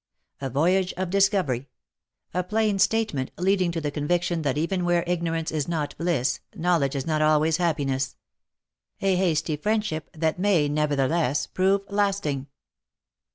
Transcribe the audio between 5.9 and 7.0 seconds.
BLISS, KNOW LEDGE